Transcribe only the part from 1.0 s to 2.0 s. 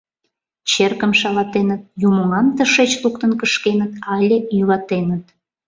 шалатеныт,